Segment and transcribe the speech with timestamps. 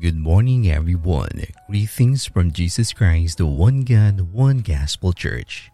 [0.00, 1.42] Good morning, everyone.
[1.66, 5.72] Greetings from Jesus Christ, the one God, one gospel church.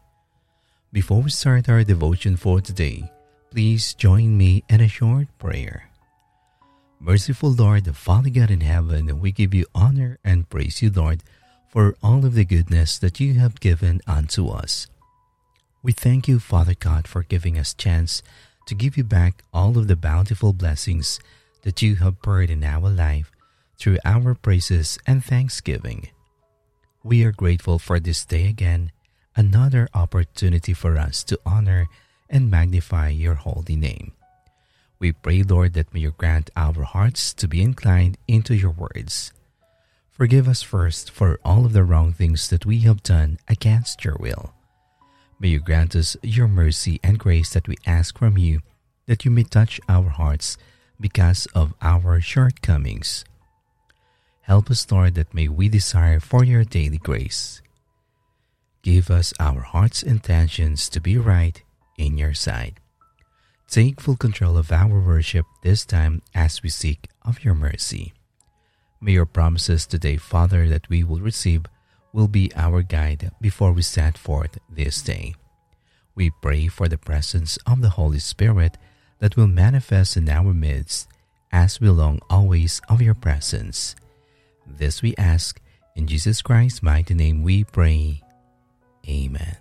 [0.94, 3.12] Before we start our devotion for today,
[3.50, 5.90] please join me in a short prayer.
[6.98, 11.22] Merciful Lord, Father God in heaven, we give you honor and praise you, Lord,
[11.68, 14.86] for all of the goodness that you have given unto us.
[15.82, 18.22] We thank you, Father God, for giving us chance
[18.68, 21.20] to give you back all of the bountiful blessings
[21.60, 23.33] that you have poured in our life
[23.78, 26.08] through our praises and thanksgiving.
[27.02, 28.92] We are grateful for this day again,
[29.36, 31.88] another opportunity for us to honor
[32.30, 34.12] and magnify your holy name.
[34.98, 39.32] We pray, Lord, that may you grant our hearts to be inclined into your words.
[40.10, 44.16] Forgive us first for all of the wrong things that we have done against your
[44.18, 44.54] will.
[45.40, 48.60] May you grant us your mercy and grace that we ask from you,
[49.06, 50.56] that you may touch our hearts
[51.00, 53.24] because of our shortcomings.
[54.44, 57.62] Help us, Lord, that may we desire for your daily grace.
[58.82, 61.62] Give us our heart's intentions to be right
[61.96, 62.78] in your sight.
[63.70, 68.12] Take full control of our worship this time as we seek of your mercy.
[69.00, 71.64] May your promises today, Father, that we will receive
[72.12, 75.34] will be our guide before we set forth this day.
[76.14, 78.76] We pray for the presence of the Holy Spirit
[79.20, 81.08] that will manifest in our midst
[81.50, 83.96] as we long always of your presence.
[84.66, 85.60] This we ask
[85.94, 88.22] in Jesus Christ's mighty name we pray.
[89.08, 89.56] Amen.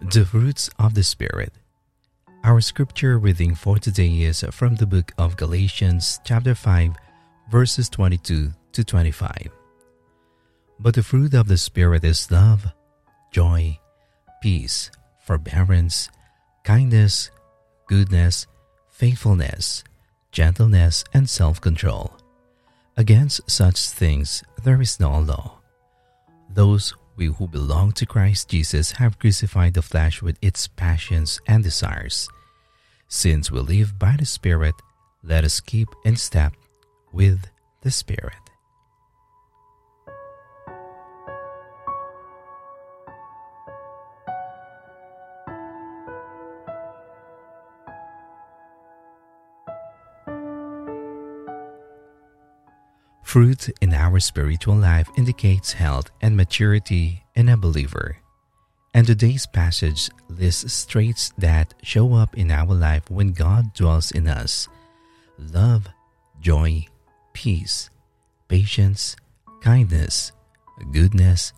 [0.00, 1.52] The fruits of the Spirit.
[2.42, 6.96] Our scripture reading for today is from the book of Galatians, chapter 5,
[7.50, 9.48] verses 22 to 25.
[10.78, 12.72] But the fruit of the Spirit is love,
[13.30, 13.78] joy,
[14.42, 16.08] peace, forbearance,
[16.64, 17.30] kindness,
[17.86, 18.46] goodness,
[18.88, 19.84] faithfulness,
[20.32, 22.16] gentleness, and self control.
[22.96, 25.60] Against such things there is no law.
[26.48, 31.62] Those we who belong to Christ Jesus have crucified the flesh with its passions and
[31.62, 32.28] desires.
[33.08, 34.74] Since we live by the Spirit,
[35.22, 36.54] let us keep in step
[37.12, 37.46] with
[37.82, 38.39] the Spirit.
[53.30, 58.16] Fruit in our spiritual life indicates health and maturity in a believer.
[58.92, 64.26] And today's passage lists traits that show up in our life when God dwells in
[64.26, 64.66] us
[65.38, 65.86] love,
[66.40, 66.86] joy,
[67.32, 67.88] peace,
[68.48, 69.14] patience,
[69.60, 70.32] kindness,
[70.90, 71.52] goodness,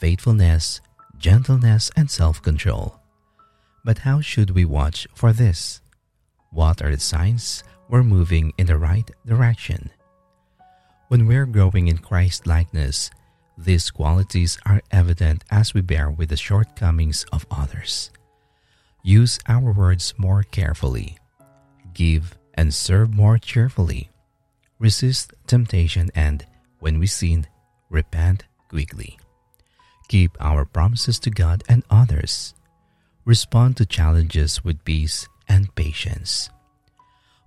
[0.00, 0.80] faithfulness,
[1.18, 2.98] gentleness, and self control.
[3.84, 5.82] But how should we watch for this?
[6.50, 9.90] What are the signs we're moving in the right direction?
[11.12, 13.10] When we're growing in Christ likeness,
[13.58, 18.08] these qualities are evident as we bear with the shortcomings of others.
[19.02, 21.18] Use our words more carefully.
[21.92, 24.08] Give and serve more cheerfully.
[24.78, 26.46] Resist temptation and,
[26.80, 27.46] when we sin,
[27.90, 29.18] repent quickly.
[30.08, 32.54] Keep our promises to God and others.
[33.26, 36.48] Respond to challenges with peace and patience.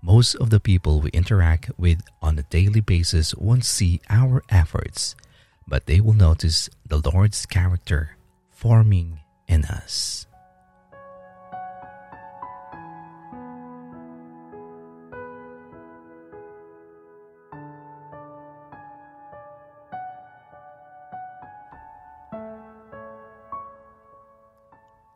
[0.05, 5.16] Most of the people we interact with on a daily basis won't see our efforts,
[5.67, 8.15] but they will notice the Lord's character
[8.51, 10.27] forming in us.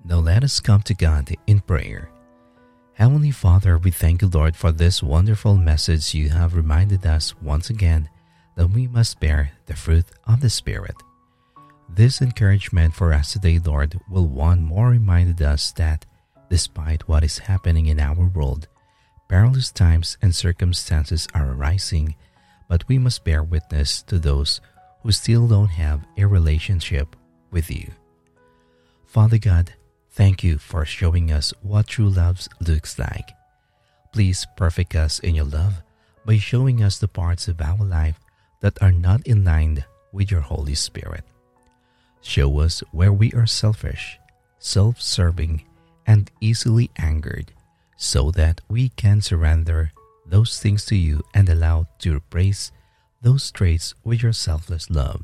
[0.03, 2.09] Now let us come to God in prayer
[2.99, 7.69] Heavenly Father, we thank you, Lord, for this wonderful message you have reminded us once
[7.69, 8.09] again
[8.57, 10.97] that we must bear the fruit of the Spirit.
[11.87, 16.05] This encouragement for us today, Lord, will one more remind us that
[16.49, 18.67] despite what is happening in our world,
[19.29, 22.15] perilous times and circumstances are arising,
[22.67, 24.59] but we must bear witness to those
[25.03, 27.15] who still don't have a relationship
[27.49, 27.91] with you.
[29.05, 29.71] Father God,
[30.19, 33.31] Thank you for showing us what true love looks like.
[34.11, 35.81] Please perfect us in your love
[36.25, 38.19] by showing us the parts of our life
[38.59, 41.23] that are not in line with your Holy Spirit.
[42.19, 44.19] Show us where we are selfish,
[44.59, 45.63] self serving,
[46.05, 47.53] and easily angered
[47.95, 49.93] so that we can surrender
[50.25, 52.73] those things to you and allow to replace
[53.21, 55.23] those traits with your selfless love.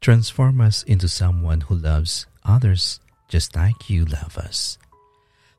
[0.00, 4.78] Transform us into someone who loves others just like you love us.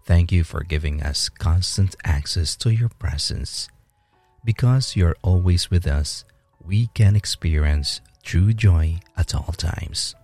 [0.03, 3.69] Thank you for giving us constant access to your presence.
[4.43, 6.25] Because you're always with us,
[6.65, 10.15] we can experience true joy at all times.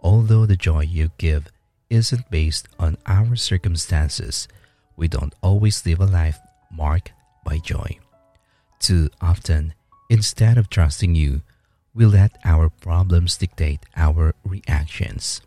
[0.00, 1.48] Although the joy you give
[1.90, 4.46] isn't based on our circumstances,
[4.96, 6.38] we don't always live a life
[6.70, 7.12] marked
[7.44, 7.98] by joy.
[8.78, 9.74] Too often,
[10.10, 11.42] instead of trusting you,
[11.94, 15.40] we let our problems dictate our reactions.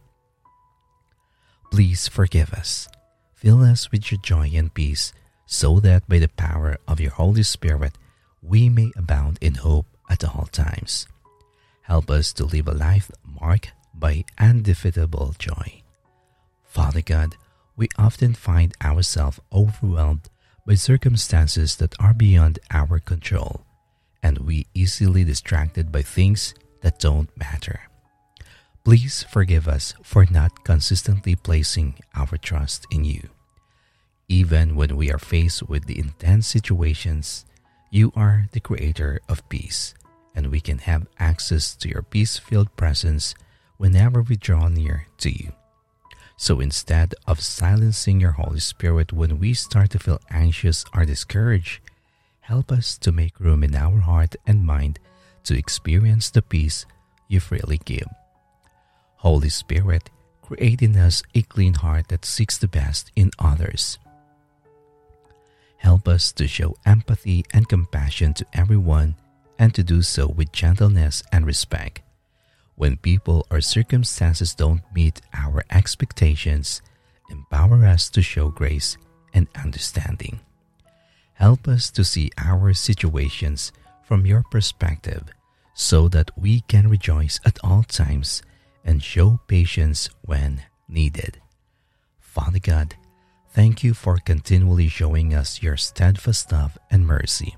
[1.72, 2.90] Please forgive us.
[3.34, 5.14] Fill us with your joy and peace,
[5.46, 7.98] so that by the power of your Holy Spirit,
[8.42, 11.08] we may abound in hope at all times.
[11.84, 15.82] Help us to live a life marked by undefeatable joy.
[16.66, 17.36] Father God,
[17.76, 20.30] we often find ourselves overwhelmed
[20.68, 23.66] by circumstances that are beyond our control,
[24.22, 27.80] and we easily distracted by things that don't matter.
[28.84, 33.30] Please forgive us for not consistently placing our trust in you.
[34.28, 37.46] Even when we are faced with the intense situations,
[37.92, 39.94] you are the creator of peace,
[40.34, 43.36] and we can have access to your peace filled presence
[43.78, 45.52] whenever we draw near to you.
[46.36, 51.82] So instead of silencing your Holy Spirit when we start to feel anxious or discouraged,
[52.40, 54.98] help us to make room in our heart and mind
[55.44, 56.88] to experience the peace
[57.28, 58.08] you freely give.
[59.22, 60.10] Holy Spirit,
[60.42, 64.00] create in us a clean heart that seeks the best in others.
[65.78, 69.14] Help us to show empathy and compassion to everyone
[69.60, 72.02] and to do so with gentleness and respect.
[72.74, 76.82] When people or circumstances don't meet our expectations,
[77.30, 78.98] empower us to show grace
[79.36, 80.40] and understanding.
[81.34, 83.72] Help us to see our situations
[84.04, 85.30] from your perspective
[85.76, 88.42] so that we can rejoice at all times
[88.84, 91.42] and show patience when needed.
[92.20, 92.96] Father God,
[93.50, 97.56] thank you for continually showing us your steadfast love and mercy.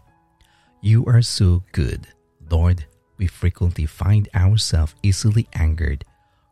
[0.81, 2.07] You are so good,
[2.49, 2.85] Lord
[3.17, 6.03] we frequently find ourselves easily angered,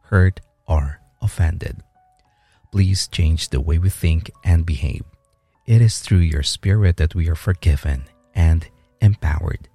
[0.04, 1.84] hurt, or offended.
[2.72, 5.04] Please change the way we think and behave.
[5.66, 8.68] It is through your Spirit that we are forgiven and
[9.02, 9.68] empowered.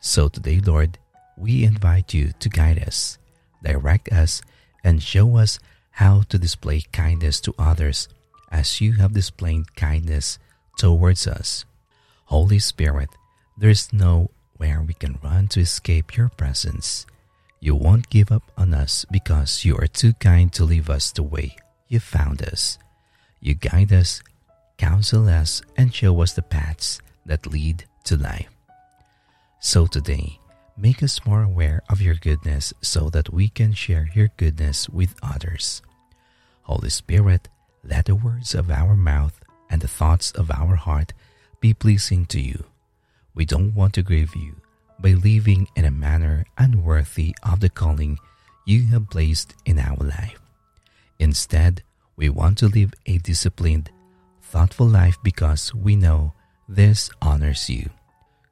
[0.00, 0.98] So today, Lord,
[1.36, 3.18] we invite you to guide us,
[3.62, 4.42] direct us,
[4.82, 5.58] and show us
[5.92, 8.08] how to display kindness to others
[8.50, 10.38] as you have displayed kindness
[10.78, 11.64] towards us.
[12.26, 13.10] Holy Spirit,
[13.58, 17.06] there is nowhere we can run to escape your presence.
[17.60, 21.22] You won't give up on us because you are too kind to leave us the
[21.22, 21.56] way
[21.88, 22.78] you found us.
[23.40, 24.22] You guide us,
[24.78, 28.48] counsel us, and show us the paths that lead to life.
[29.60, 30.38] So today,
[30.76, 35.14] make us more aware of your goodness so that we can share your goodness with
[35.22, 35.82] others.
[36.62, 37.48] Holy Spirit,
[37.84, 41.12] let the words of our mouth and the thoughts of our heart
[41.60, 42.64] be pleasing to you
[43.34, 44.56] we don't want to grieve you
[44.98, 48.18] by living in a manner unworthy of the calling
[48.66, 50.38] you have placed in our life.
[51.18, 51.82] Instead,
[52.16, 53.90] we want to live a disciplined,
[54.42, 56.34] thoughtful life because we know
[56.68, 57.88] this honors you.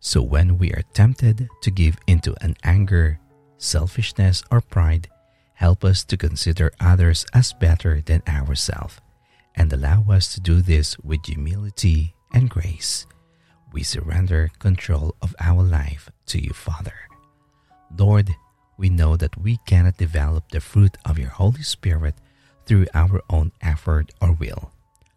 [0.00, 3.19] So when we are tempted to give into an anger,
[3.57, 5.09] selfishness, or pride,
[5.55, 9.00] help us to consider others as better than ourselves
[9.57, 13.07] and allow us to do this with humility and grace
[13.73, 16.95] we surrender control of our life to you, Father.
[17.97, 18.31] Lord,
[18.76, 22.14] we know that we cannot develop the fruit of your Holy Spirit
[22.67, 24.73] through our own effort or will,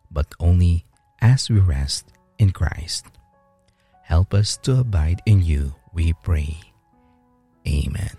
[0.10, 0.86] but only
[1.22, 3.06] as we rest in Christ.
[4.12, 6.60] Help us to abide in you, we pray.
[7.66, 8.12] Amen.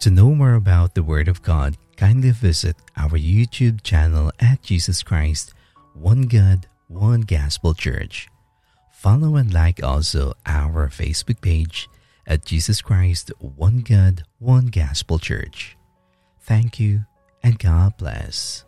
[0.00, 5.04] To know more about the Word of God, kindly visit our YouTube channel at Jesus
[5.04, 5.54] Christ,
[5.94, 8.26] One God, One Gospel Church.
[9.04, 11.90] Follow and like also our Facebook page
[12.26, 15.76] at Jesus Christ, One God, One Gospel Church.
[16.40, 17.04] Thank you
[17.42, 18.64] and God bless.